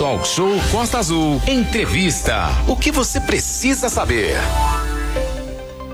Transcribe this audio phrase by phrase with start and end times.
[0.00, 1.42] Talk Show Costa Azul.
[1.46, 2.48] Entrevista.
[2.66, 4.34] O que você precisa saber?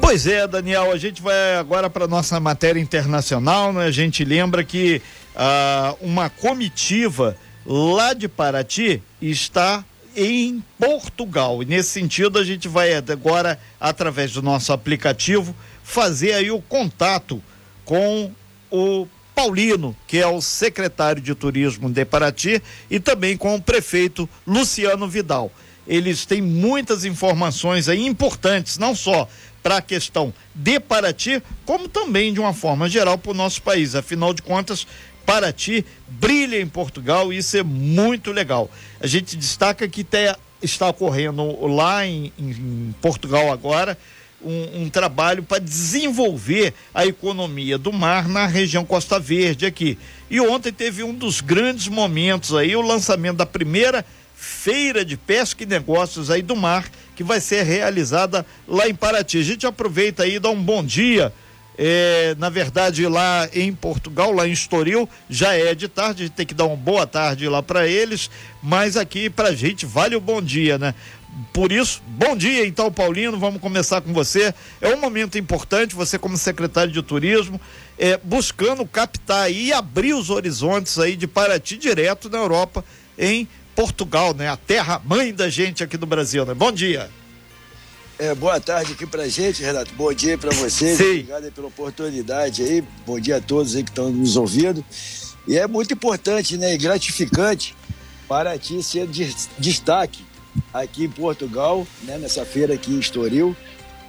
[0.01, 3.85] Pois é, Daniel, a gente vai agora para nossa matéria internacional, né?
[3.85, 5.03] A gente lembra que
[5.35, 9.85] uh, uma comitiva lá de Paraty está
[10.15, 11.61] em Portugal.
[11.61, 15.53] E nesse sentido, a gente vai agora, através do nosso aplicativo,
[15.83, 17.43] fazer aí o contato
[17.85, 18.31] com
[18.71, 24.27] o Paulino, que é o secretário de turismo de Paraty, e também com o prefeito
[24.47, 25.53] Luciano Vidal.
[25.87, 29.29] Eles têm muitas informações aí importantes, não só
[29.63, 33.95] para a questão de Paraty, como também de uma forma geral para o nosso país.
[33.95, 34.87] Afinal de contas,
[35.27, 38.71] Paraty brilha em Portugal e isso é muito legal.
[38.99, 40.07] A gente destaca que
[40.63, 43.99] está ocorrendo lá em, em Portugal agora
[44.47, 49.99] um, um trabalho para desenvolver a economia do mar na região Costa Verde aqui.
[50.31, 55.63] E ontem teve um dos grandes momentos aí, o lançamento da primeira feira de pesca
[55.63, 59.39] e negócios aí do mar, que vai ser realizada lá em Paraty.
[59.39, 61.33] A gente aproveita aí e dá um bom dia.
[61.79, 66.47] É, na verdade, lá em Portugal, lá em Estoril, já é de tarde, a tem
[66.47, 68.31] que dar uma boa tarde lá para eles,
[68.63, 70.95] mas aqui pra gente vale o bom dia, né?
[71.53, 73.39] Por isso, bom dia então, Paulino.
[73.39, 74.55] Vamos começar com você.
[74.81, 77.61] É um momento importante, você, como secretário de turismo,
[77.99, 82.85] é, buscando captar e abrir os horizontes aí de Paraty direto na Europa,
[83.19, 84.49] em Portugal, né?
[84.49, 86.55] A terra mãe da gente aqui do Brasil, né?
[86.55, 87.11] Bom dia.
[88.19, 89.93] É, boa tarde aqui pra gente, Renato.
[89.95, 90.97] Bom dia para vocês.
[90.97, 91.05] Sim.
[91.05, 92.83] Obrigado pela oportunidade aí.
[93.07, 94.83] Bom dia a todos aí que estão nos ouvindo.
[95.47, 96.73] E é muito importante, né?
[96.73, 97.77] E gratificante
[98.27, 100.25] Paraty ser de destaque
[100.73, 103.57] aqui em Portugal, né, nessa feira aqui em Estoril,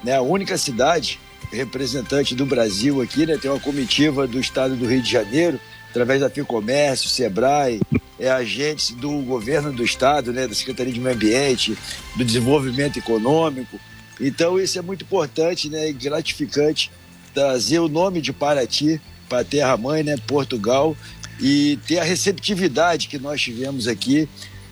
[0.04, 1.20] né, a única cidade
[1.52, 5.60] representante do Brasil aqui, né, tem uma comitiva do estado do Rio de Janeiro,
[5.90, 7.80] através da Ficomércio, Sebrae,
[8.20, 11.78] é, agentes do governo do estado, né, da Secretaria de Meio Ambiente,
[12.16, 13.80] do Desenvolvimento Econômico.
[14.20, 16.92] Então isso é muito importante né, e gratificante
[17.34, 19.00] trazer o nome de Paraty
[19.30, 20.96] para a terra-mãe, né, Portugal,
[21.40, 24.28] e ter a receptividade que nós tivemos aqui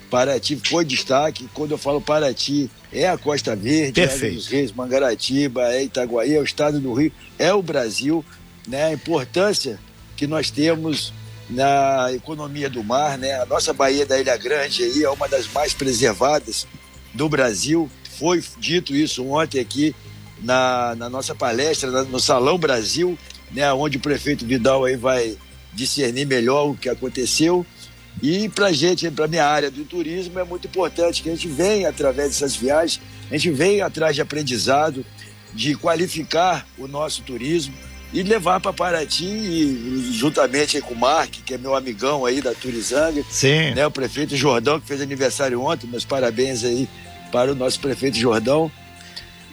[0.10, 1.48] Paraty foi destaque.
[1.54, 4.34] Quando eu falo Paraty, é a Costa Verde, Perfeito.
[4.34, 8.24] é dos Reis, Mangaratiba, é Itaguaí, é o estado do Rio, é o Brasil,
[8.68, 8.86] né?
[8.86, 9.80] A importância
[10.16, 11.14] que nós temos
[11.50, 13.40] na economia do mar, né?
[13.42, 16.68] A nossa Baía da Ilha Grande aí é uma das mais preservadas
[17.14, 17.90] do Brasil.
[18.18, 19.96] Foi dito isso ontem aqui
[20.42, 23.18] na, na nossa palestra, no Salão Brasil,
[23.52, 23.72] né?
[23.74, 25.38] Onde o prefeito Vidal aí vai
[25.74, 27.66] discernir melhor o que aconteceu.
[28.22, 31.90] E para gente, para minha área do turismo, é muito importante que a gente venha
[31.90, 35.06] através dessas viagens, a gente venha atrás de aprendizado,
[35.54, 37.74] de qualificar o nosso turismo
[38.14, 42.54] e levar para Paraty, e, juntamente com o Mark, que é meu amigão aí da
[42.54, 43.74] Turizanga, Sim.
[43.74, 46.88] Né, o prefeito Jordão, que fez aniversário ontem, meus parabéns aí
[47.32, 48.72] para o nosso prefeito Jordão.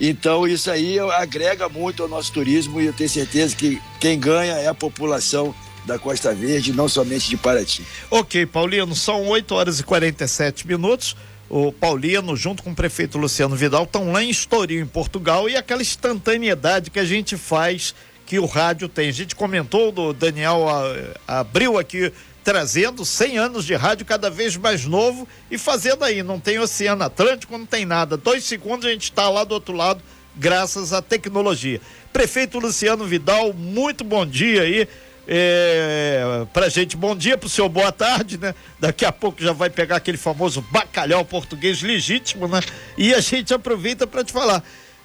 [0.01, 4.55] Então, isso aí agrega muito ao nosso turismo e eu tenho certeza que quem ganha
[4.55, 7.85] é a população da Costa Verde, não somente de Paraty.
[8.11, 11.17] Ok, Paulino, são 8 horas e 47 minutos.
[11.49, 15.57] O Paulino, junto com o prefeito Luciano Vidal, estão lá em Estoril, em Portugal, e
[15.57, 17.95] aquela instantaneidade que a gente faz,
[18.25, 19.09] que o rádio tem.
[19.09, 22.11] A gente comentou, do Daniel a, abriu aqui,
[22.43, 26.23] trazendo 100 anos de rádio cada vez mais novo e fazendo aí.
[26.23, 28.17] Não tem Oceano Atlântico, não tem nada.
[28.17, 30.03] Dois segundos a gente está lá do outro lado,
[30.35, 31.81] graças à tecnologia.
[32.13, 34.89] Prefeito Luciano Vidal, muito bom dia aí
[35.27, 36.97] é, pra gente.
[36.97, 38.55] Bom dia pro senhor, boa tarde, né?
[38.79, 42.61] Daqui a pouco já vai pegar aquele famoso bacalhau português legítimo, né?
[42.97, 44.63] E a gente aproveita para te falar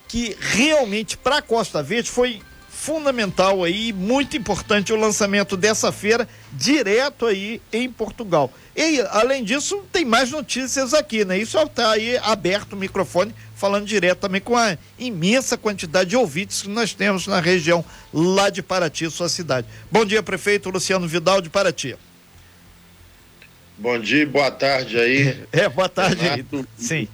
[0.07, 7.25] que realmente para Costa Verde foi fundamental aí, muito importante o lançamento dessa feira direto
[7.25, 8.51] aí em Portugal.
[8.75, 11.37] E além disso, tem mais notícias aqui, né?
[11.37, 16.61] Isso está aí aberto o microfone falando direto também com a imensa quantidade de ouvintes
[16.61, 19.67] que nós temos na região lá de Paraty, sua cidade.
[19.91, 21.95] Bom dia, prefeito Luciano Vidal de Paraty.
[23.75, 25.37] Bom dia, boa tarde aí.
[25.51, 26.65] É, boa tarde Renato, aí.
[26.77, 27.07] Sim.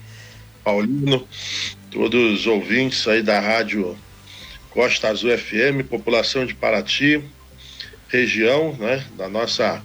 [0.63, 1.25] Paulino,
[1.90, 3.98] todos os ouvintes aí da rádio
[4.69, 7.24] Costa Azul FM, população de Paraty,
[8.10, 9.81] região, né, da nossa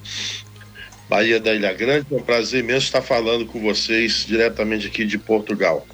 [1.08, 2.06] Bahia da Ilha Grande.
[2.10, 5.86] É um prazer imenso estar falando com vocês diretamente aqui de Portugal.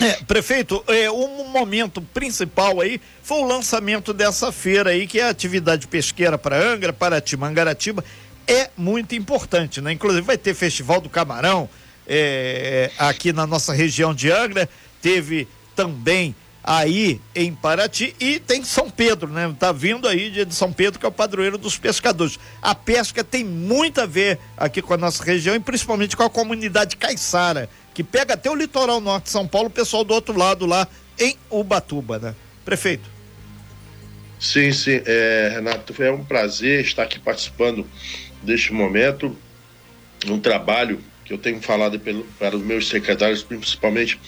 [0.00, 5.24] É, prefeito, é, um momento principal aí foi o lançamento dessa feira aí, que é
[5.24, 8.04] a atividade pesqueira para Angra, Paraty, Mangaratiba,
[8.46, 9.92] é muito importante, né?
[9.92, 11.68] Inclusive vai ter Festival do Camarão
[12.06, 14.68] é, aqui na nossa região de Angra,
[15.00, 19.54] teve também aí em Paraty e tem São Pedro, né?
[19.58, 22.38] Tá vindo aí de São Pedro, que é o padroeiro dos pescadores.
[22.60, 26.30] A pesca tem muito a ver aqui com a nossa região e principalmente com a
[26.30, 30.36] comunidade caiçara, que pega até o litoral norte de São Paulo, o pessoal do outro
[30.36, 30.86] lado lá
[31.18, 32.34] em Ubatuba, né?
[32.62, 33.08] Prefeito.
[34.38, 37.86] Sim, sim, é, Renato, é um prazer estar aqui participando
[38.42, 39.34] deste momento,
[40.26, 44.20] um trabalho que eu tenho falado pelo, para os meus secretários, principalmente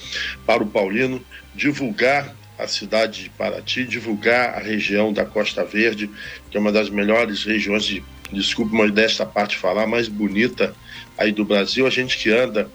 [0.46, 1.22] para o Paulino,
[1.54, 6.08] divulgar a cidade de Paraty, divulgar a região da Costa Verde,
[6.50, 10.74] que é uma das melhores regiões de, desculpe, mas desta parte falar, mais bonita
[11.18, 11.86] aí do Brasil.
[11.86, 12.70] A gente que anda,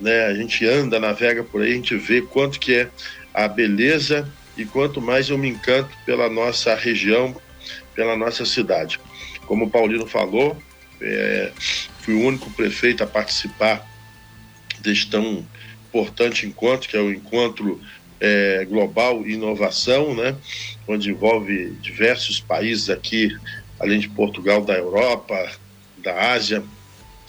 [0.00, 2.90] né, a gente anda, navega por aí, a gente vê quanto que é
[3.32, 7.34] a beleza e quanto mais eu me encanto pela nossa região,
[7.94, 9.00] pela nossa cidade.
[9.46, 10.56] Como o Paulino falou,
[11.00, 11.52] é,
[12.00, 13.86] fui o único prefeito a participar
[14.80, 15.46] deste tão
[15.88, 17.80] importante encontro, que é o encontro
[18.20, 20.36] é, global inovação, né,
[20.86, 23.36] onde envolve diversos países aqui,
[23.78, 25.50] além de Portugal, da Europa,
[25.98, 26.62] da Ásia,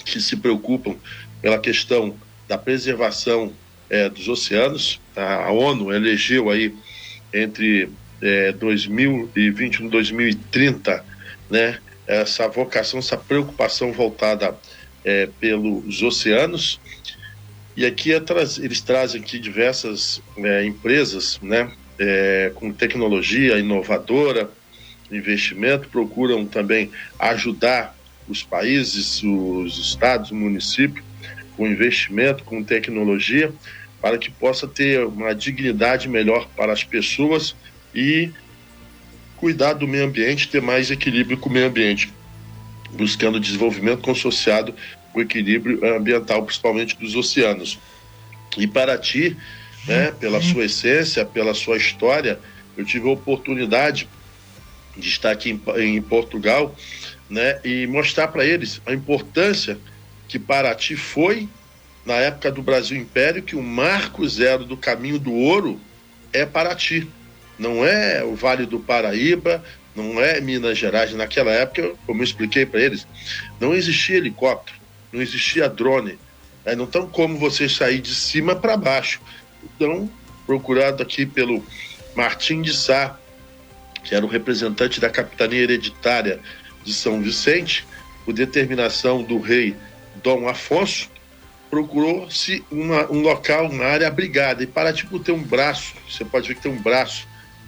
[0.03, 0.95] que se preocupam
[1.41, 2.15] pela questão
[2.47, 3.51] da preservação
[3.89, 4.99] é, dos oceanos.
[5.15, 6.73] A ONU elegeu aí
[7.33, 7.89] entre
[8.21, 11.05] é, 2021 e 2030,
[11.49, 14.55] né, essa vocação, essa preocupação voltada
[15.03, 16.79] é, pelos oceanos.
[17.75, 18.21] E aqui é
[18.59, 24.49] eles trazem aqui diversas é, empresas, né, é, com tecnologia inovadora,
[25.11, 27.95] investimento, procuram também ajudar
[28.27, 31.03] os países, os estados, o município,
[31.55, 33.51] com investimento, com tecnologia,
[34.01, 37.55] para que possa ter uma dignidade melhor para as pessoas
[37.93, 38.29] e
[39.37, 42.11] cuidar do meio ambiente, ter mais equilíbrio com o meio ambiente,
[42.93, 44.73] buscando desenvolvimento consociado
[45.11, 47.79] com equilíbrio ambiental, principalmente dos oceanos.
[48.57, 49.35] E Paraty,
[49.87, 52.39] né, pela sua essência, pela sua história,
[52.77, 54.07] eu tive a oportunidade
[54.95, 56.75] de estar aqui em, em Portugal,
[57.29, 59.77] né, e mostrar para eles a importância
[60.27, 61.47] que Paraty foi
[62.05, 65.79] na época do Brasil Império, que o marco zero do caminho do ouro
[66.31, 67.07] é Paraty
[67.57, 69.63] não é o Vale do Paraíba,
[69.95, 71.13] não é Minas Gerais.
[71.13, 73.07] Naquela época, como eu expliquei para eles,
[73.59, 74.77] não existia helicóptero,
[75.11, 76.19] não existia drone.
[76.65, 76.75] Né?
[76.75, 79.21] Não tem como você sair de cima para baixo.
[79.63, 80.09] Então,
[80.45, 81.65] procurado aqui pelo
[82.15, 83.17] Martim de Sá,
[84.03, 86.39] que era o representante da capitania hereditária
[86.83, 87.87] de São Vicente,
[88.23, 89.75] por determinação do rei
[90.25, 91.07] Dom Afonso,
[91.69, 94.63] procurou-se um local, uma área abrigada.
[94.63, 97.27] E para tipo ter um braço, você pode ver que tem um braço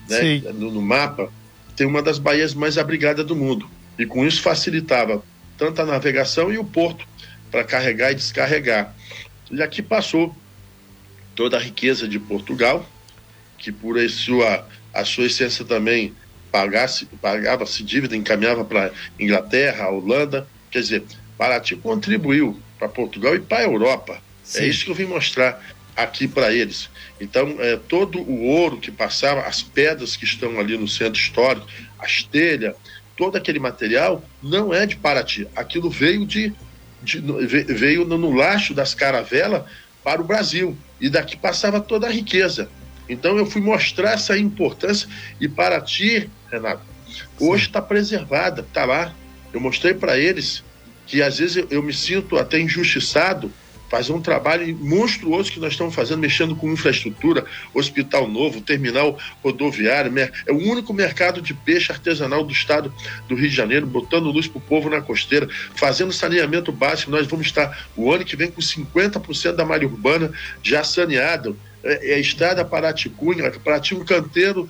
[0.10, 1.32] né, no, no, mapa,
[1.76, 3.70] tem uma das baías mais abrigadas do mundo.
[4.00, 5.24] E com isso facilitava
[5.56, 7.08] tanto a navegação e o porto
[7.52, 8.96] para carregar e descarregar.
[9.52, 10.36] E aqui passou
[11.36, 12.90] toda a riqueza de Portugal,
[13.60, 16.16] que por a sua, a sua essência também
[16.52, 20.48] pagava-se dívida, encaminhava para Inglaterra, Holanda.
[20.72, 21.04] Quer dizer,
[21.38, 24.14] Paraty contribuiu para Portugal e para a Europa.
[24.14, 24.60] É Sim.
[24.60, 25.62] É isso que eu vim mostrar
[25.96, 26.90] aqui para eles.
[27.20, 31.68] Então, é, todo o ouro que passava, as pedras que estão ali no centro histórico,
[32.00, 32.76] as telhas,
[33.16, 35.48] todo aquele material não é de Paraty.
[35.56, 36.54] Aquilo veio de,
[37.02, 39.64] de veio no, no laço das caravelas
[40.04, 42.70] para o Brasil e daqui passava toda a riqueza.
[43.10, 45.08] Então eu fui mostrar essa importância
[45.40, 46.84] e Paraty, Renato,
[47.40, 49.14] hoje está preservada, está lá.
[49.52, 50.64] Eu mostrei para eles
[51.08, 53.52] que às vezes eu, eu me sinto até injustiçado
[53.90, 60.12] fazer um trabalho monstruoso que nós estamos fazendo, mexendo com infraestrutura, hospital novo, terminal rodoviário,
[60.20, 62.94] é o único mercado de peixe artesanal do estado
[63.28, 67.12] do Rio de Janeiro, botando luz para o povo na costeira, fazendo saneamento básico.
[67.12, 71.56] Nós vamos estar o ano que vem com 50% da malha urbana já saneada.
[71.84, 74.68] É, é a estrada Paraticunha, Paraty um canteiro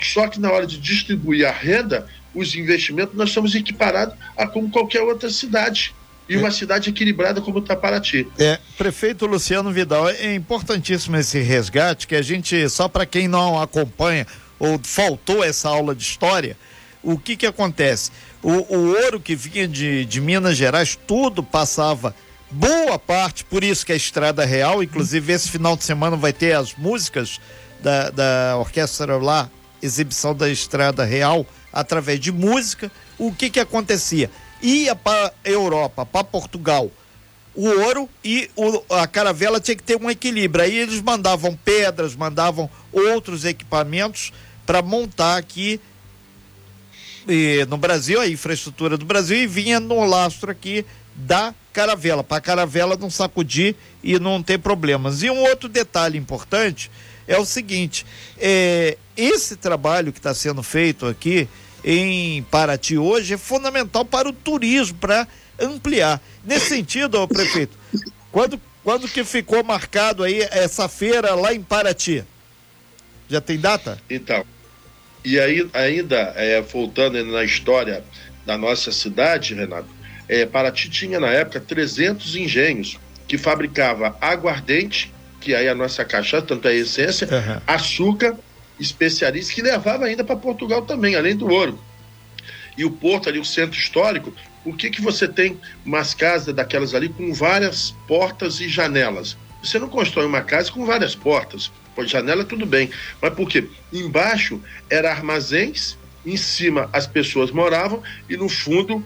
[0.00, 2.06] só que na hora de distribuir a renda,
[2.38, 5.94] os investimentos, nós somos equiparados a como qualquer outra cidade
[6.28, 8.28] e uma cidade equilibrada como Taparaty.
[8.38, 13.60] É, prefeito Luciano Vidal, é importantíssimo esse resgate que a gente, só para quem não
[13.60, 14.26] acompanha
[14.58, 16.56] ou faltou essa aula de história,
[17.02, 18.10] o que que acontece?
[18.42, 22.14] O, o ouro que vinha de, de Minas Gerais, tudo passava
[22.50, 26.52] boa parte, por isso que é Estrada Real, inclusive esse final de semana vai ter
[26.52, 27.40] as músicas
[27.80, 29.50] da, da orquestra lá,
[29.82, 32.90] exibição da Estrada Real, através de música.
[33.18, 34.30] O que que acontecia?
[34.62, 36.90] ia para Europa, para Portugal,
[37.54, 40.64] o ouro e o, a caravela tinha que ter um equilíbrio.
[40.64, 44.32] Aí eles mandavam pedras, mandavam outros equipamentos
[44.64, 45.80] para montar aqui
[47.26, 52.38] e, no Brasil, a infraestrutura do Brasil, e vinha no lastro aqui da caravela, para
[52.38, 55.22] a caravela não sacudir e não ter problemas.
[55.22, 56.90] E um outro detalhe importante
[57.28, 58.04] é o seguinte:
[58.38, 61.46] é, esse trabalho que está sendo feito aqui
[61.84, 65.28] em Paraty hoje é fundamental para o turismo, para
[65.60, 66.20] ampliar.
[66.44, 67.76] Nesse sentido, prefeito,
[68.32, 72.24] quando, quando que ficou marcado aí essa feira lá em Paraty?
[73.28, 74.00] Já tem data?
[74.08, 74.44] Então,
[75.24, 78.02] e aí ainda é, voltando na história
[78.46, 79.88] da nossa cidade, Renato,
[80.26, 85.12] é, Paraty tinha na época 300 engenhos que fabricava aguardente,
[85.48, 87.62] que aí a nossa cachaça, tanto é a essência, uhum.
[87.66, 88.36] açúcar,
[88.78, 91.82] especialistas que levava ainda para Portugal também, além do ouro.
[92.76, 94.30] E o porto ali, o centro histórico,
[94.62, 99.38] por que, que você tem umas casas daquelas ali com várias portas e janelas?
[99.62, 101.72] Você não constrói uma casa com várias portas,
[102.04, 102.90] janela tudo bem,
[103.22, 103.66] mas por quê?
[103.90, 109.02] Embaixo era armazéns, em cima as pessoas moravam e no fundo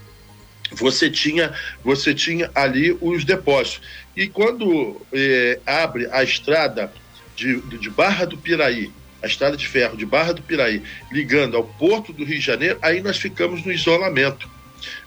[0.75, 1.53] você tinha
[1.85, 3.81] você tinha ali os depósitos.
[4.17, 6.93] E quando eh, abre a estrada
[7.35, 8.91] de, de Barra do Piraí,
[9.23, 12.79] a estrada de ferro de Barra do Piraí, ligando ao Porto do Rio de Janeiro,
[12.83, 14.51] aí nós ficamos no isolamento.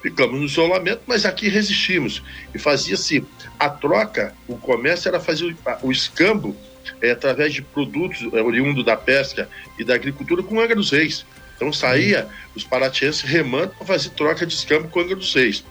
[0.01, 2.23] Ficamos no isolamento, mas aqui resistimos.
[2.53, 3.23] E fazia-se
[3.59, 6.55] a troca, o comércio era fazer o, escambo
[7.01, 11.25] é, através de produtos é, oriundos da pesca e da agricultura com Angra dos Reis.
[11.55, 15.63] Então saía os paratienses remando para fazer troca de escambo com Angra dos Reis.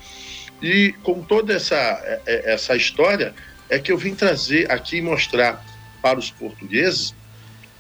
[0.63, 3.35] E com toda essa, é, é, essa história
[3.69, 5.65] é que eu vim trazer aqui e mostrar
[6.01, 7.15] para os portugueses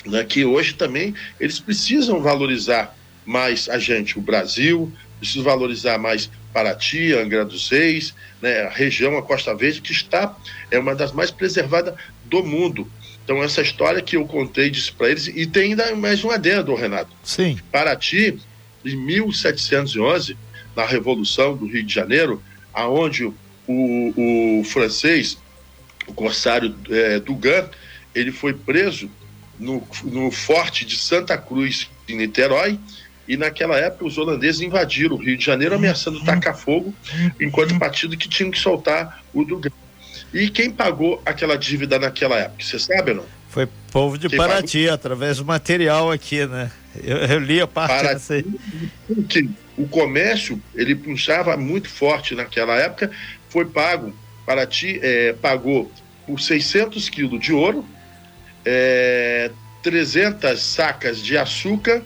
[0.05, 2.95] né, que hoje também eles precisam valorizar
[3.25, 9.17] mais a gente, o Brasil, precisam valorizar mais Paraty, Angra dos Reis, né, a região,
[9.17, 10.37] a Costa Verde, que está
[10.71, 11.95] é uma das mais preservadas
[12.27, 12.91] do mundo.
[13.25, 16.75] Então, essa história que eu contei disse para eles, e tem ainda mais um adendo,
[16.75, 17.11] Renato.
[17.23, 17.59] Sim.
[17.73, 18.39] Paraty,
[18.85, 20.37] em 1711,
[20.77, 23.35] na Revolução do Rio de Janeiro, aonde o,
[23.67, 25.39] o francês,
[26.07, 27.67] o corsário é, Dugan,
[28.15, 29.11] ele foi preso
[29.59, 32.79] no, no forte de Santa Cruz, em Niterói,
[33.27, 36.95] e naquela época os holandeses invadiram o Rio de Janeiro ameaçando tacar fogo,
[37.41, 39.71] enquanto o partido que tinha que soltar o Dugan.
[40.35, 42.65] E quem pagou aquela dívida naquela época?
[42.65, 43.25] Você sabe não?
[43.49, 44.95] Foi povo de quem Paraty, pagou?
[44.95, 46.73] através do material aqui, né?
[47.05, 48.45] Eu, eu li a parte Paraty, dessa aí.
[49.79, 53.13] O comércio, ele puxava muito forte naquela época,
[53.49, 54.13] foi pago,
[54.45, 55.91] Paraty é, pagou
[56.27, 57.87] por 600 quilos de ouro,
[58.65, 59.53] é,
[59.85, 62.03] 300 sacas de açúcar,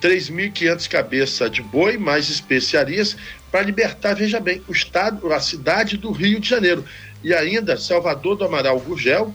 [0.00, 3.16] 3.500 cabeças de boi, mais especiarias,
[3.52, 6.84] para libertar, veja bem, o estado, a cidade do Rio de Janeiro
[7.22, 9.34] e ainda Salvador do Amaral Gurgel,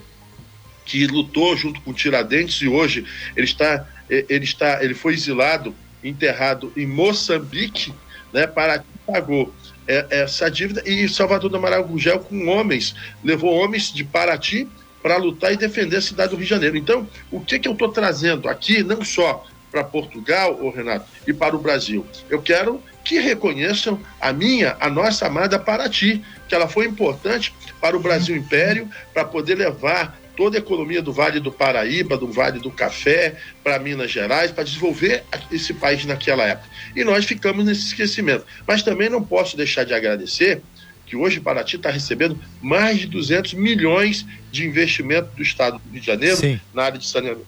[0.86, 6.72] que lutou junto com Tiradentes e hoje ele está ele está ele foi exilado, enterrado
[6.77, 7.94] em Moçambique,
[8.32, 9.53] né, para pagou
[9.88, 14.67] é, essa dívida e Salvador do Amaral Gurgel com homens, levou homens de Paraty
[15.01, 16.75] para lutar e defender a cidade do Rio de Janeiro.
[16.75, 21.34] Então, o que que eu estou trazendo aqui, não só para Portugal, ô Renato, e
[21.34, 22.06] para o Brasil.
[22.29, 27.95] Eu quero que reconheçam a minha, a nossa amada Paraty, que ela foi importante para
[27.95, 32.59] o Brasil Império, para poder levar toda a economia do Vale do Paraíba, do Vale
[32.59, 36.67] do Café, para Minas Gerais, para desenvolver esse país naquela época.
[36.93, 38.45] E nós ficamos nesse esquecimento.
[38.67, 40.61] Mas também não posso deixar de agradecer
[41.05, 46.01] que hoje Paraty está recebendo mais de 200 milhões de investimento do Estado do Rio
[46.01, 46.59] de Janeiro Sim.
[46.73, 47.47] na área de saneamento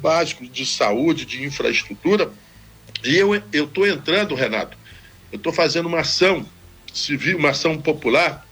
[0.00, 2.30] básico, de saúde, de infraestrutura.
[3.04, 4.80] E eu estou entrando, Renato,
[5.32, 6.46] eu estou fazendo uma ação
[6.92, 8.46] civil, uma ação popular,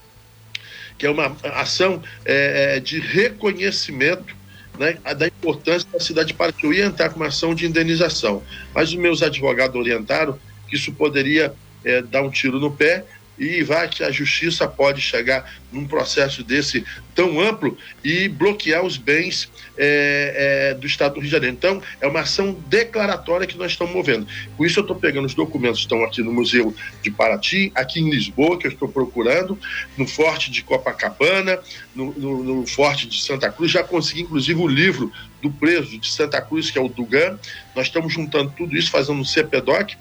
[0.97, 4.35] que é uma ação é, é, de reconhecimento
[4.77, 6.63] né, da importância da cidade de Paraty.
[6.63, 10.91] Eu ia entrar com uma ação de indenização, mas os meus advogados orientaram que isso
[10.93, 11.53] poderia
[11.85, 13.05] é, dar um tiro no pé
[13.41, 18.97] e vai que a justiça pode chegar num processo desse tão amplo e bloquear os
[18.97, 21.55] bens é, é, do Estado do Rio de Janeiro.
[21.55, 24.27] Então, é uma ação declaratória que nós estamos movendo.
[24.55, 27.99] Com isso, eu estou pegando os documentos que estão aqui no Museu de Paraty, aqui
[27.99, 29.57] em Lisboa, que eu estou procurando,
[29.97, 31.59] no Forte de Copacabana,
[31.95, 33.71] no, no, no Forte de Santa Cruz.
[33.71, 37.39] Já consegui, inclusive, o livro do preso de Santa Cruz, que é o Dugan.
[37.75, 39.97] Nós estamos juntando tudo isso, fazendo um CPDOC.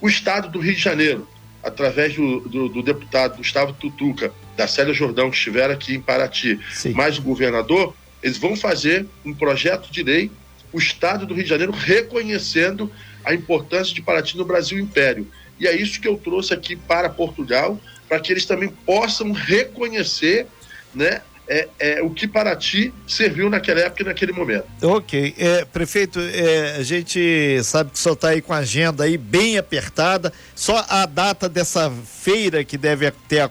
[0.00, 1.28] O Estado do Rio de Janeiro
[1.62, 6.58] através do, do, do, deputado Gustavo Tutuca, da Célia Jordão, que estiver aqui em Paraty,
[6.72, 6.92] Sim.
[6.92, 10.30] mais o governador, eles vão fazer um projeto de lei,
[10.72, 12.90] o Estado do Rio de Janeiro reconhecendo
[13.24, 15.26] a importância de Paraty no Brasil Império.
[15.58, 20.46] E é isso que eu trouxe aqui para Portugal, para que eles também possam reconhecer
[20.94, 24.66] né, é, é, o que Paraty serviu naquela época e naquele momento.
[24.80, 25.34] Ok.
[25.36, 29.58] É, prefeito, é, a gente sabe que senhor está aí com a agenda aí bem
[29.58, 30.32] apertada.
[30.54, 33.50] Só a data dessa feira que deve, ter,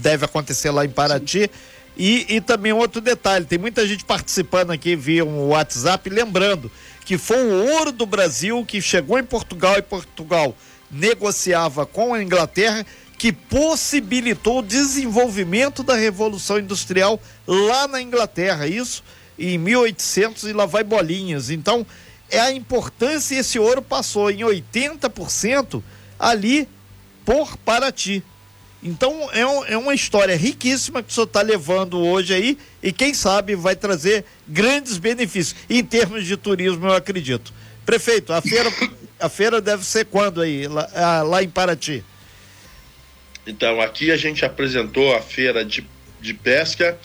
[0.00, 1.50] deve acontecer lá em Paraty.
[1.96, 6.70] E, e também outro detalhe, tem muita gente participando aqui via um WhatsApp, lembrando
[7.04, 10.56] que foi o ouro do Brasil que chegou em Portugal e Portugal
[10.90, 12.86] negociava com a Inglaterra
[13.18, 19.02] que possibilitou o desenvolvimento da Revolução Industrial lá na Inglaterra, isso
[19.38, 21.50] em 1800 e lá vai bolinhas.
[21.50, 21.86] Então,
[22.30, 25.82] é a importância esse ouro passou em 80%
[26.18, 26.68] ali
[27.24, 28.22] por Paraty.
[28.82, 32.92] Então é, um, é, uma história riquíssima que o senhor está levando hoje aí e
[32.92, 37.52] quem sabe vai trazer grandes benefícios em termos de turismo, eu acredito.
[37.86, 38.70] Prefeito, a feira,
[39.18, 42.04] a feira deve ser quando aí, lá, ah, lá em Paraty?
[43.46, 45.86] Então, aqui a gente apresentou a feira de,
[46.20, 46.98] de pesca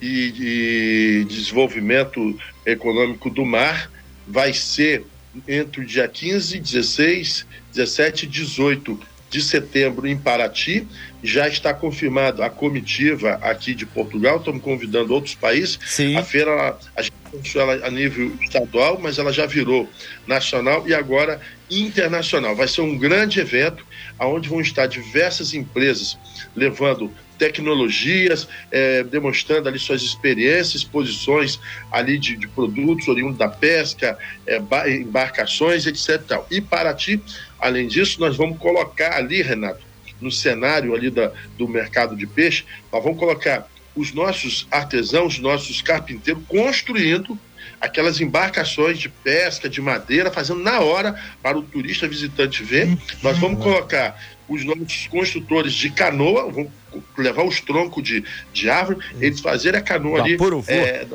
[0.00, 3.90] e de desenvolvimento econômico do mar.
[4.26, 5.04] Vai ser
[5.46, 9.00] entre o dia 15, 16, 17 e 18
[9.36, 10.86] de setembro em Paraty.
[11.22, 14.38] Já está confirmado a comitiva aqui de Portugal.
[14.38, 15.78] Estamos convidando outros países.
[15.84, 16.16] Sim.
[16.16, 19.86] A feira, a gente ela a nível estadual, mas ela já virou
[20.26, 21.38] nacional e agora
[21.70, 22.56] internacional.
[22.56, 23.84] Vai ser um grande evento
[24.18, 26.16] onde vão estar diversas empresas
[26.54, 34.18] levando tecnologias, é, demonstrando ali suas experiências, exposições ali de, de produtos oriundos da pesca,
[34.46, 36.22] é, embarcações, etc.
[36.26, 36.46] Tal.
[36.50, 37.20] E Paraty,
[37.58, 39.84] além disso, nós vamos colocar ali, Renato,
[40.20, 45.80] no cenário ali da, do mercado de peixe, nós vamos colocar os nossos artesãos, nossos
[45.80, 47.38] carpinteiros construindo
[47.80, 52.96] aquelas embarcações de pesca, de madeira, fazendo na hora para o turista visitante ver.
[53.22, 56.70] Nós vamos colocar os nossos construtores de canoa, vão
[57.16, 60.36] levar os troncos de, de árvore, eles fazerem a canoa ali,
[60.68, 61.06] é,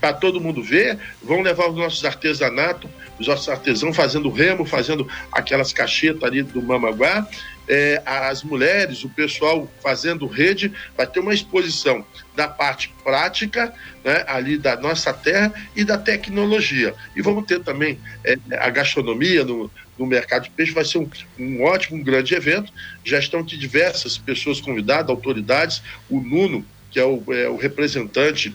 [0.00, 2.88] para todo mundo ver, vão levar os nossos artesanatos,
[3.18, 7.26] os nossos artesãos fazendo remo, fazendo aquelas cachetas ali do Mamaguá,
[7.68, 14.24] é, as mulheres, o pessoal fazendo rede, vai ter uma exposição da parte prática, né,
[14.26, 16.94] ali da nossa terra e da tecnologia.
[17.14, 21.08] E vamos ter também é, a gastronomia no, no mercado de peixe, vai ser um,
[21.38, 22.72] um ótimo, um grande evento.
[23.04, 28.54] Já estão aqui diversas pessoas convidadas, autoridades, o Nuno, que é o, é o representante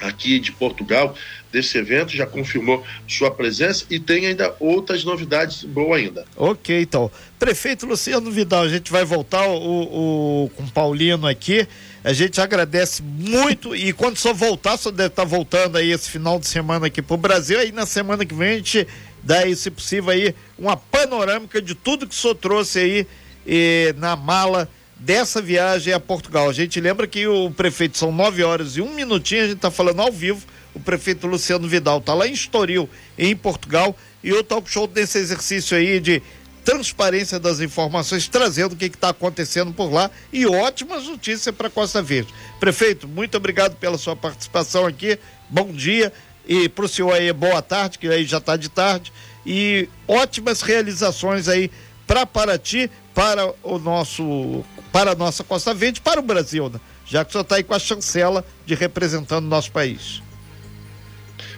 [0.00, 1.14] aqui de Portugal
[1.52, 6.24] desse evento, já confirmou sua presença e tem ainda outras novidades boas ainda.
[6.36, 7.10] Ok, então.
[7.38, 11.66] Prefeito Luciano Vidal, a gente vai voltar o, o, com o Paulino aqui.
[12.02, 16.38] A gente agradece muito e quando só voltar, só deve estar voltando aí esse final
[16.38, 17.58] de semana aqui para o Brasil.
[17.58, 18.86] Aí na semana que vem a gente
[19.22, 23.06] dá, aí, se possível, aí uma panorâmica de tudo que o senhor trouxe aí
[23.46, 26.48] e, na mala dessa viagem a Portugal.
[26.48, 29.70] A gente lembra que o prefeito são nove horas e um minutinho, a gente está
[29.70, 30.46] falando ao vivo.
[30.74, 35.18] O prefeito Luciano Vidal está lá em Estoril, em Portugal, e o talk show desse
[35.18, 36.22] exercício aí de
[36.64, 42.02] transparência das informações, trazendo o que está acontecendo por lá e ótimas notícias para Costa
[42.02, 42.32] Verde.
[42.60, 45.18] Prefeito, muito obrigado pela sua participação aqui.
[45.48, 46.12] Bom dia
[46.50, 49.12] e para o senhor aí boa tarde, que aí já está de tarde
[49.46, 51.70] e ótimas realizações aí
[52.08, 56.80] para Paraty, para o nosso para a nossa Costa Verde, para o Brasil, né?
[57.06, 60.20] já que o senhor está aí com a chancela de representando o nosso país.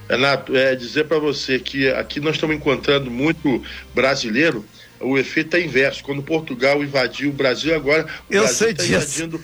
[0.06, 4.62] Renato, é dizer para você que aqui nós estamos encontrando muito brasileiro,
[5.00, 6.04] o efeito é inverso.
[6.04, 9.42] Quando Portugal invadiu o Brasil, agora o Eu Brasil está invadindo.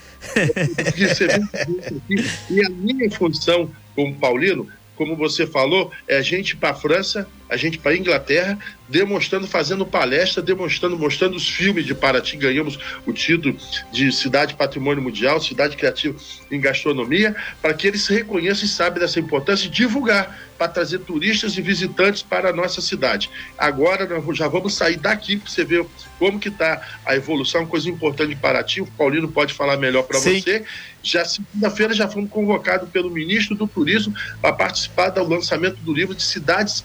[2.50, 7.56] e a minha função como paulino como você falou, é gente para a França, a
[7.56, 8.58] gente para a Inglaterra,
[8.88, 12.36] demonstrando, fazendo palestra, demonstrando, mostrando os filmes de Paraty.
[12.36, 13.56] Ganhamos o título
[13.92, 16.18] de Cidade Patrimônio Mundial, Cidade Criativa
[16.50, 21.56] em Gastronomia, para que eles reconheçam e saibam dessa importância e divulgar para trazer turistas
[21.56, 23.30] e visitantes para a nossa cidade.
[23.56, 25.86] Agora nós já vamos sair daqui para você ver
[26.18, 28.80] como que está a evolução, coisa importante de Paraty.
[28.80, 30.64] O Paulino pode falar melhor para você.
[31.00, 36.14] Já segunda-feira já fomos convocados pelo ministro do Turismo para participar do lançamento do livro
[36.14, 36.80] de Cidades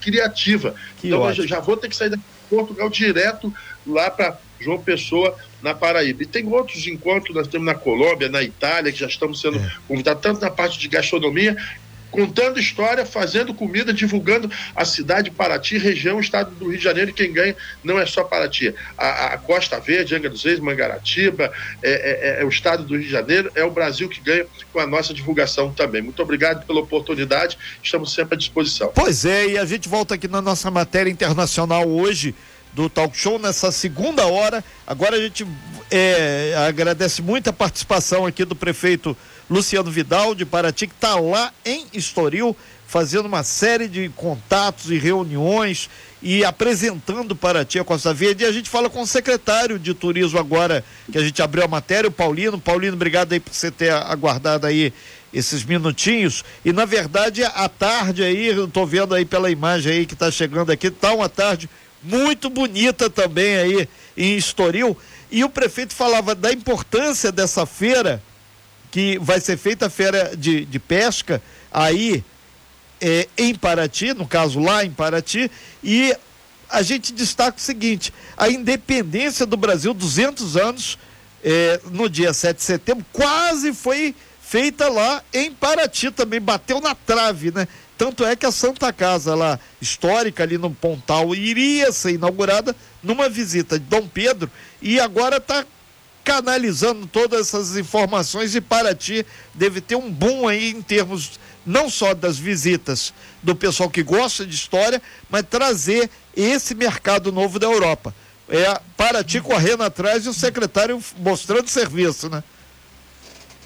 [0.54, 0.74] Criativa.
[0.98, 3.52] Que então eu já vou ter que sair de Portugal direto
[3.86, 6.22] lá para João Pessoa, na Paraíba.
[6.22, 9.72] E tem outros encontros, nós temos na Colômbia, na Itália, que já estamos sendo é.
[9.88, 11.56] convidados, tanto na parte de gastronomia
[12.14, 17.10] contando história, fazendo comida, divulgando a cidade de Paraty, região, estado do Rio de Janeiro,
[17.10, 18.72] e quem ganha não é só Paraty.
[18.96, 23.02] A, a Costa Verde, Angra dos Reis, Mangaratiba, é, é, é, o estado do Rio
[23.02, 26.02] de Janeiro, é o Brasil que ganha com a nossa divulgação também.
[26.02, 28.92] Muito obrigado pela oportunidade, estamos sempre à disposição.
[28.94, 32.32] Pois é, e a gente volta aqui na nossa matéria internacional hoje
[32.72, 34.62] do talk show nessa segunda hora.
[34.86, 35.44] Agora a gente
[35.90, 39.16] é, agradece muito a participação aqui do prefeito
[39.48, 44.98] Luciano Vidal de Paraty, que está lá em Estoril, fazendo uma série de contatos e
[44.98, 45.90] reuniões
[46.22, 48.44] e apresentando Paraty a Costa Verde.
[48.44, 51.68] E a gente fala com o secretário de turismo agora, que a gente abriu a
[51.68, 52.58] matéria, o Paulino.
[52.58, 54.92] Paulino, obrigado aí por você ter aguardado aí
[55.32, 56.44] esses minutinhos.
[56.64, 60.70] E na verdade, à tarde aí, eu vendo aí pela imagem aí que está chegando
[60.70, 61.68] aqui, tá uma tarde
[62.02, 64.96] muito bonita também aí em Estoril.
[65.30, 68.22] E o prefeito falava da importância dessa feira,
[68.94, 72.22] que vai ser feita a feira de, de pesca aí
[73.00, 75.50] é, em Paraty, no caso lá em Paraty,
[75.82, 76.16] e
[76.70, 80.96] a gente destaca o seguinte: a independência do Brasil, 200 anos,
[81.42, 86.94] é, no dia 7 de setembro, quase foi feita lá em Paraty também, bateu na
[86.94, 87.66] trave, né?
[87.98, 93.28] Tanto é que a Santa Casa lá, histórica ali no Pontal, iria ser inaugurada numa
[93.28, 94.48] visita de Dom Pedro
[94.80, 95.66] e agora está
[96.24, 102.14] canalizando todas essas informações e Paraty deve ter um boom aí em termos não só
[102.14, 108.14] das visitas do pessoal que gosta de história, mas trazer esse mercado novo da Europa.
[108.48, 112.42] É Paraty correndo atrás e o secretário mostrando serviço, né?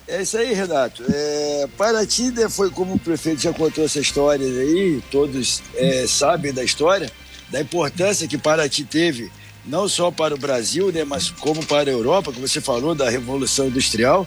[0.06, 1.04] É isso aí, Renato.
[1.08, 6.52] É, Paraty né, foi como o prefeito já contou essa história aí, todos é, sabem
[6.52, 7.10] da história,
[7.50, 9.30] da importância que Paraty teve,
[9.68, 13.08] não só para o Brasil, né, mas como para a Europa, como você falou, da
[13.08, 14.26] Revolução Industrial.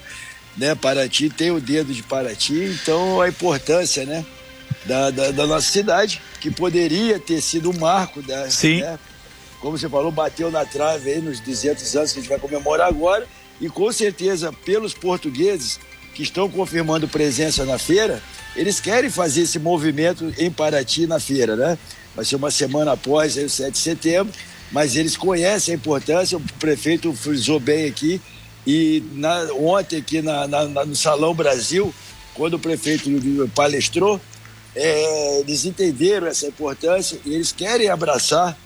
[0.56, 4.26] Né, Paraty tem o dedo de Paraty, então a importância né,
[4.86, 8.22] da, da, da nossa cidade, que poderia ter sido um marco.
[8.22, 8.82] Da, Sim.
[8.82, 9.00] Né,
[9.60, 12.88] como você falou, bateu na trave aí nos 200 anos que a gente vai comemorar
[12.88, 13.28] agora
[13.62, 15.80] e com certeza, pelos portugueses
[16.16, 18.22] que estão confirmando presença na feira,
[18.56, 21.78] eles querem fazer esse movimento em Paraty na feira, né?
[22.16, 24.34] Vai ser uma semana após aí, o 7 de setembro,
[24.72, 28.22] mas eles conhecem a importância, o prefeito frisou bem aqui,
[28.66, 31.94] e na, ontem aqui na, na, no Salão Brasil,
[32.34, 33.10] quando o prefeito
[33.54, 34.20] palestrou,
[34.76, 38.58] é, eles entenderam essa importância e eles querem abraçar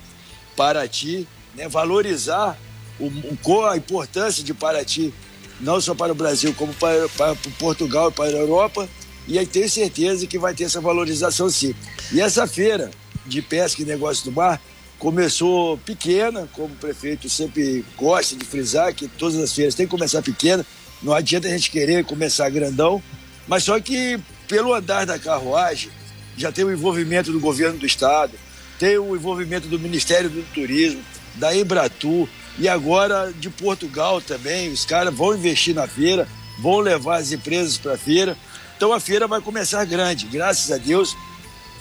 [0.56, 2.58] Paraty, né, valorizar
[3.00, 5.13] o, o, a importância de Paraty,
[5.60, 8.88] não só para o Brasil, como para, para, para Portugal e para a Europa.
[9.28, 11.74] E aí tenho certeza que vai ter essa valorização sim.
[12.12, 12.91] E essa feira
[13.26, 14.62] de pesca e negócio do mar
[14.99, 19.91] começou pequena, como o prefeito sempre gosta de frisar, que todas as feiras têm que
[19.91, 20.65] começar pequena.
[21.01, 23.01] Não adianta a gente querer começar grandão,
[23.47, 25.91] mas só que pelo andar da carruagem
[26.38, 28.34] já tem o envolvimento do governo do estado,
[28.79, 31.01] tem o envolvimento do Ministério do Turismo,
[31.36, 32.27] da Embratur,
[32.58, 34.71] e agora de Portugal também.
[34.71, 36.27] Os caras vão investir na feira,
[36.60, 38.38] vão levar as empresas para a feira.
[38.75, 40.25] Então a feira vai começar grande.
[40.27, 41.15] Graças a Deus,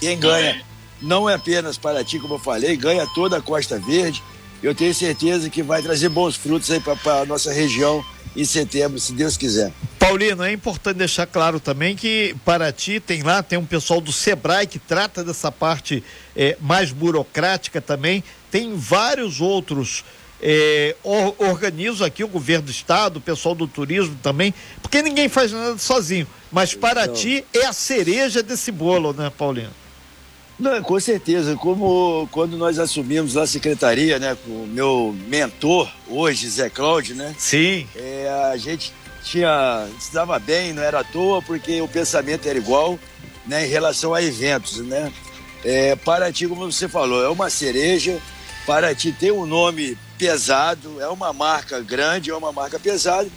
[0.01, 0.63] quem ganha
[1.01, 4.23] não é apenas Paraty, como eu falei, ganha toda a Costa Verde.
[4.63, 8.05] Eu tenho certeza que vai trazer bons frutos aí para a nossa região
[8.37, 9.73] em setembro, se Deus quiser.
[9.99, 14.67] Paulino, é importante deixar claro também que Paraty tem lá, tem um pessoal do Sebrae
[14.67, 16.03] que trata dessa parte
[16.37, 20.05] eh, mais burocrática também, tem vários outros
[20.43, 24.53] é, or, organizo aqui o governo do estado, o pessoal do turismo também,
[24.83, 26.27] porque ninguém faz nada sozinho.
[26.53, 27.63] Mas Paraty então...
[27.63, 29.71] é a cereja desse bolo, né, Paulinho?
[30.59, 31.57] Não, com certeza.
[31.57, 37.35] Como quando nós assumimos a secretaria, né, com o meu mentor hoje, Zé Cláudio, né?
[37.39, 37.89] Sim.
[37.95, 42.99] É, a gente tinha estava bem, não era à toa, porque o pensamento era igual,
[43.47, 45.13] né, em relação a eventos, né?
[45.65, 48.21] É, Paraty, como você falou, é uma cereja.
[48.67, 53.29] Paraty tem um nome pesado, é uma marca grande, é uma marca pesada.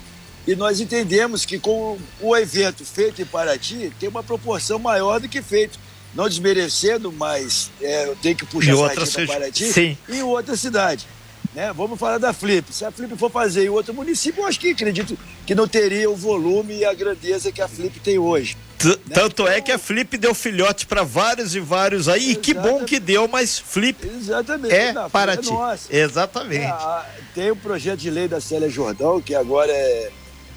[0.46, 5.28] E nós entendemos que com o evento feito em Paraty tem uma proporção maior do
[5.28, 5.78] que feito.
[6.14, 9.98] Não desmerecendo, mas é, eu tenho que puxar outra para Paraty sim.
[10.08, 11.06] em outra cidade.
[11.54, 11.72] Né?
[11.72, 12.72] Vamos falar da Flip.
[12.72, 16.10] Se a Flip for fazer em outro município, eu acho que acredito que não teria
[16.10, 18.56] o volume e a grandeza que a Flip tem hoje.
[18.84, 18.96] Né?
[19.12, 22.50] Tanto é que a Flip deu filhote para vários e vários aí, Exatamente.
[22.50, 24.74] e que bom que deu, mas Flip Exatamente.
[24.74, 25.50] é não, para é ti.
[25.50, 25.94] Nossa.
[25.94, 26.64] Exatamente.
[26.64, 30.10] É, tem o um projeto de lei da Célia Jordão, que agora é,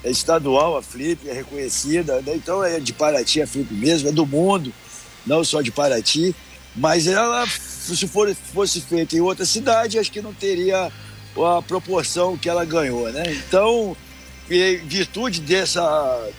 [0.03, 2.33] é estadual, a Flip, é reconhecida, né?
[2.35, 4.71] então é de Paraty a Flip mesmo, é do mundo,
[5.25, 6.35] não só de Paraty,
[6.75, 10.91] mas ela, se for, fosse feita em outra cidade, acho que não teria
[11.37, 13.23] a proporção que ela ganhou, né?
[13.27, 13.95] Então,
[14.49, 15.81] em virtude dessa,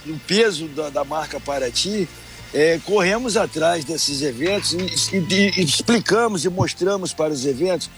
[0.04, 2.08] do peso da, da marca Paraty,
[2.52, 7.90] é, corremos atrás desses eventos e, e, e, explicamos e mostramos para os eventos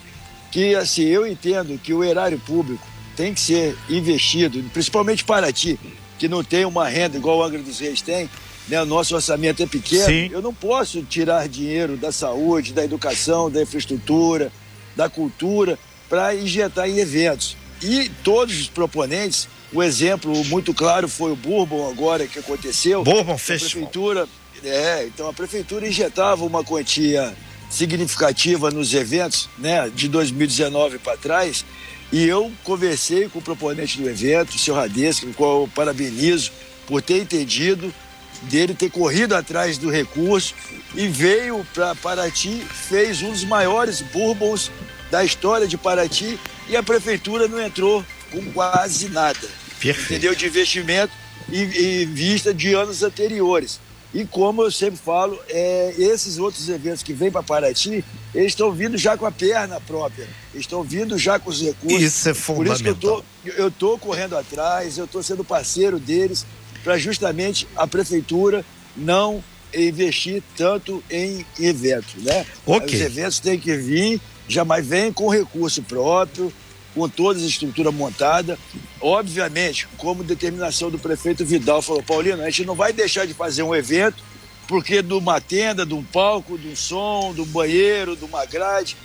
[0.53, 5.79] que, assim, eu entendo que o erário público tem que ser investido, principalmente Paraty,
[6.19, 8.31] que não tem uma renda igual o Angra dos Reis tem,
[8.69, 8.81] né?
[8.83, 10.31] o nosso orçamento é pequeno, Sim.
[10.33, 14.53] eu não posso tirar dinheiro da saúde, da educação, da infraestrutura,
[14.97, 17.57] da cultura, para injetar em eventos.
[17.83, 23.03] E todos os proponentes o exemplo muito claro foi o Bourbon agora que aconteceu.
[23.03, 23.89] Bourbon Festival.
[23.89, 24.29] A prefeitura,
[24.63, 27.35] é, então a prefeitura injetava uma quantia
[27.69, 31.65] significativa nos eventos, né, de 2019 para trás.
[32.13, 36.53] E eu conversei com o proponente do evento, o senhor Radesco, com qual eu parabenizo
[36.87, 37.93] por ter entendido,
[38.43, 40.55] dele ter corrido atrás do recurso
[40.95, 44.71] e veio para Paraty, fez um dos maiores bourbons
[45.11, 49.49] da história de Paraty e a prefeitura não entrou com quase nada.
[49.81, 50.13] Perfeito.
[50.13, 50.35] Entendeu?
[50.35, 51.13] De investimento
[51.49, 53.81] e, e vista de anos anteriores.
[54.15, 58.71] E como eu sempre falo, é, esses outros eventos que vêm para Paraty, eles estão
[58.71, 62.01] vindo já com a perna própria, estão vindo já com os recursos.
[62.01, 62.65] Isso é fundamental.
[62.65, 66.47] Por isso que eu tô, estou correndo atrás, eu estou sendo parceiro deles,
[66.85, 68.65] para justamente a prefeitura
[68.97, 69.43] não
[69.75, 72.47] investir tanto em eventos, né?
[72.65, 72.95] Okay.
[72.95, 76.53] Os eventos têm que vir, jamais vem com recurso próprio,
[76.95, 78.57] com toda a estrutura montada.
[79.01, 83.65] Obviamente, como determinação do prefeito Vidal falou, Paulino, a gente não vai deixar de fazer
[83.65, 84.23] um evento
[84.69, 88.47] porque de uma tenda, de um palco, de um som, de um banheiro, de uma
[88.47, 88.97] grade,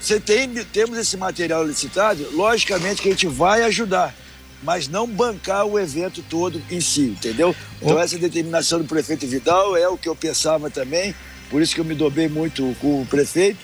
[0.00, 4.14] você tem, temos esse material licitado, logicamente que a gente vai ajudar,
[4.62, 7.54] mas não bancar o evento todo em si, entendeu?
[7.80, 11.14] Então essa determinação do prefeito Vidal é o que eu pensava também,
[11.50, 13.58] por isso que eu me dou bem muito com o prefeito,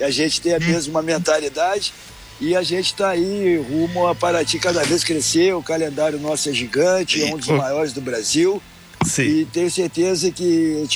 [0.00, 1.92] a gente tem a mesma mentalidade
[2.40, 5.54] e a gente está aí rumo a Paraty cada vez crescer.
[5.54, 8.62] O calendário nosso é gigante, é um dos maiores do Brasil.
[9.04, 9.22] Sim.
[9.22, 10.86] E tenho certeza que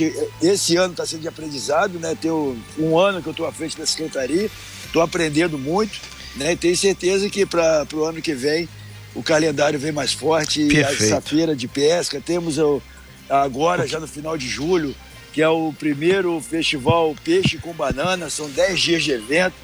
[0.41, 2.17] esse ano está sendo de aprendizado, né?
[2.21, 4.49] Tenho um ano que eu estou à frente da secretaria,
[4.87, 6.01] estou aprendendo muito,
[6.37, 6.53] né?
[6.53, 8.69] E tenho certeza que para o ano que vem
[9.15, 10.67] o calendário vem mais forte.
[10.67, 11.05] Perfeito.
[11.05, 12.83] Essa feira de pesca, temos o,
[13.29, 14.95] agora, já no final de julho,
[15.33, 19.55] que é o primeiro festival Peixe com Banana, são 10 dias de evento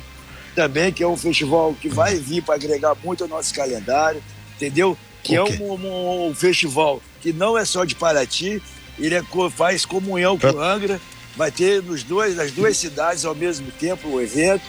[0.54, 4.22] também, que é um festival que vai vir para agregar muito ao nosso calendário,
[4.56, 4.96] entendeu?
[5.22, 5.56] Que okay.
[5.56, 8.62] é um, um, um, festival que não é só de Paraty,
[8.98, 9.22] ele é,
[9.54, 11.00] faz comunhão com o Angra,
[11.36, 14.64] vai ter nos dois, nas duas cidades ao mesmo tempo o evento.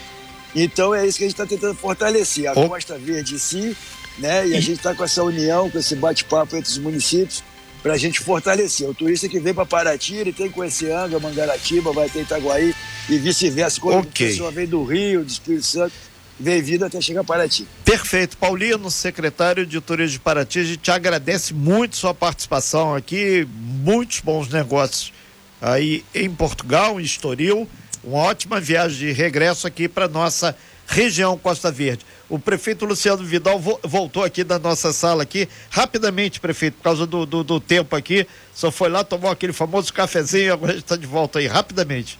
[0.56, 2.68] Então é isso que a gente está tentando fortalecer, a oh.
[2.68, 3.76] Costa Verde em si,
[4.19, 4.47] né?
[4.47, 7.43] E a gente está com essa união, com esse bate-papo entre os municípios,
[7.82, 8.88] para a gente fortalecer.
[8.89, 12.75] O turista que vem para Paraty, ele tem que conhecer Angra, Mangaratiba, vai ter Itaguaí
[13.10, 13.79] e vice-versa.
[13.79, 14.27] Quando okay.
[14.27, 15.93] a pessoa vem do Rio, do Espírito Santo,
[16.39, 17.67] vem vindo até chegar a Paraty.
[17.84, 18.38] Perfeito.
[18.38, 24.19] Paulino, secretário de Turismo de Paraty, a gente te agradece muito sua participação aqui, muitos
[24.19, 25.13] bons negócios
[25.62, 27.67] aí em Portugal, em Estoril,
[28.03, 30.55] uma ótima viagem de regresso aqui para nossa
[30.88, 32.05] região Costa Verde.
[32.30, 37.08] O prefeito Luciano Vidal vo voltou aqui da nossa sala aqui, rapidamente, prefeito, por causa
[37.08, 41.08] do, do, do tempo aqui, só foi lá, tomou aquele famoso cafezinho, agora está de
[41.08, 42.20] volta aí, rapidamente.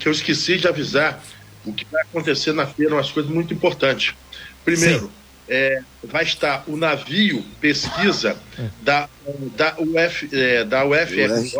[0.00, 1.22] Que eu esqueci de avisar
[1.64, 4.14] o que vai acontecer na feira, umas coisas muito importantes.
[4.64, 5.10] Primeiro,
[5.48, 8.68] é, vai estar o navio pesquisa é.
[8.82, 9.08] da,
[9.56, 11.52] da, Uf, é, da UFRJ,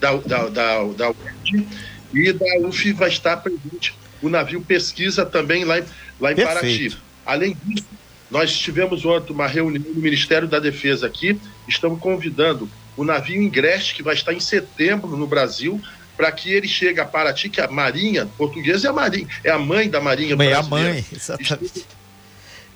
[0.00, 1.66] da, da, da, da UF,
[2.14, 5.84] e da UF vai estar presente o navio pesquisa também lá em,
[6.20, 6.96] lá em Paraty.
[7.26, 7.86] Além disso,
[8.30, 13.94] nós tivemos ontem uma reunião no Ministério da Defesa aqui, estamos convidando o navio Ingreste,
[13.94, 15.80] que vai estar em setembro no Brasil,
[16.16, 19.58] para que ele chegue a Paraty, que a Marinha portuguesa é a Marinha, é a
[19.58, 20.88] mãe da Marinha mãe, brasileira.
[20.88, 21.86] É a mãe, exatamente.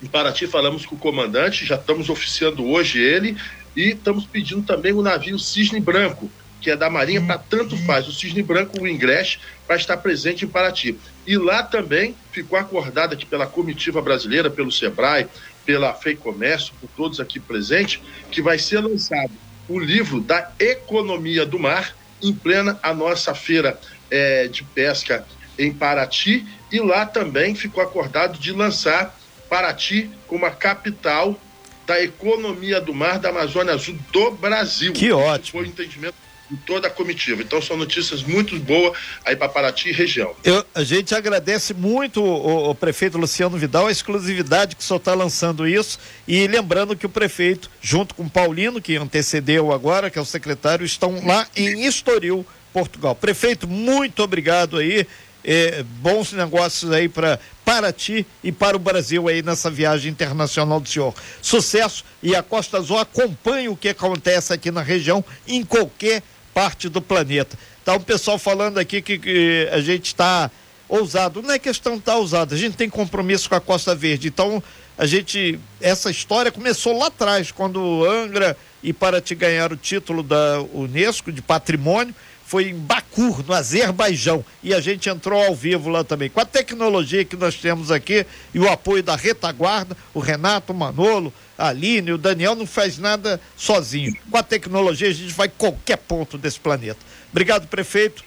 [0.02, 3.36] Em Paraty falamos com o comandante, já estamos oficiando hoje ele,
[3.74, 8.08] e estamos pedindo também o navio Cisne Branco, que é da Marinha, para tanto faz
[8.08, 10.98] o Cisne Branco, o Ingreste, para estar presente em Paraty.
[11.26, 15.28] E lá também ficou acordado aqui pela comitiva brasileira, pelo SEBRAE,
[15.64, 19.32] pela FEI Comércio, por todos aqui presentes, que vai ser lançado
[19.68, 23.78] o livro da economia do mar, em plena a nossa feira
[24.10, 25.26] é, de pesca
[25.58, 26.46] em Paraty.
[26.70, 31.38] E lá também ficou acordado de lançar Paraty como a capital
[31.86, 34.92] da economia do mar da Amazônia Azul do Brasil.
[34.92, 35.60] Que ótimo.
[35.60, 36.14] Foi o entendimento
[36.50, 37.42] de toda a comitiva.
[37.42, 40.34] Então são notícias muito boas aí para Paraty e região.
[40.44, 45.14] Eu, a gente agradece muito o, o, prefeito Luciano Vidal a exclusividade que senhor está
[45.14, 50.22] lançando isso e lembrando que o prefeito, junto com Paulino, que antecedeu agora, que é
[50.22, 53.14] o secretário, estão lá em Estoril, Portugal.
[53.14, 55.06] Prefeito, muito obrigado aí.
[55.48, 60.88] É, bons negócios aí para Paraty e para o Brasil aí nessa viagem internacional do
[60.88, 61.14] senhor.
[61.40, 66.20] Sucesso e a Costa Azul acompanha o que acontece aqui na região em qualquer
[66.56, 67.58] parte do planeta.
[67.84, 70.50] Tá o pessoal falando aqui que, que a gente está
[70.88, 71.42] ousado.
[71.42, 74.28] Não é questão de estar tá ousado, a gente tem compromisso com a Costa Verde.
[74.28, 74.62] Então,
[74.96, 75.60] a gente.
[75.82, 81.42] Essa história começou lá atrás, quando Angra e Paraty ganharam o título da Unesco de
[81.42, 82.14] patrimônio.
[82.46, 84.44] Foi em Baku, no Azerbaijão.
[84.62, 86.30] E a gente entrou ao vivo lá também.
[86.30, 90.76] Com a tecnologia que nós temos aqui e o apoio da retaguarda, o Renato, o
[90.76, 94.16] Manolo, a Aline, o Daniel não faz nada sozinho.
[94.30, 97.00] Com a tecnologia a gente vai qualquer ponto desse planeta.
[97.32, 98.24] Obrigado, prefeito.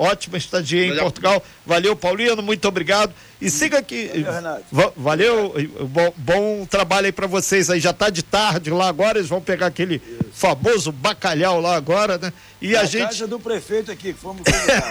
[0.00, 1.42] Ótima estadia em Portugal.
[1.66, 3.12] Valeu, Paulino, muito obrigado.
[3.40, 4.10] E siga aqui.
[4.70, 5.54] Valeu, valeu
[5.86, 7.80] bom, bom, trabalho aí para vocês aí.
[7.80, 10.30] Já tá de tarde lá agora, eles vão pegar aquele Isso.
[10.32, 12.32] famoso bacalhau lá agora, né?
[12.60, 13.08] E Na a gente.
[13.08, 14.42] casa do prefeito aqui, fomos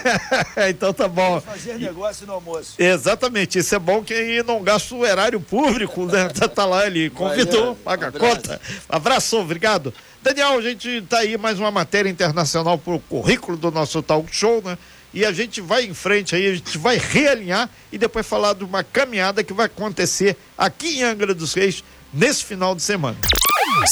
[0.69, 1.39] Então tá bom.
[1.39, 2.73] Vamos fazer negócio no almoço.
[2.79, 6.29] Exatamente, isso é bom que não gasta o erário público, né?
[6.29, 8.59] tá, tá lá, ele convidou, paga a conta.
[8.87, 9.93] Abraço, obrigado.
[10.23, 14.61] Daniel, a gente tá aí mais uma matéria internacional pro currículo do nosso talk show,
[14.63, 14.77] né?
[15.13, 18.63] E a gente vai em frente aí, a gente vai realinhar e depois falar de
[18.63, 23.17] uma caminhada que vai acontecer aqui em Angra dos Reis nesse final de semana.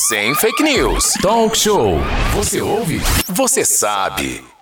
[0.07, 1.13] Sem fake news.
[1.21, 1.99] Talk show.
[2.33, 2.99] Você ouve?
[3.27, 4.56] Você sabe.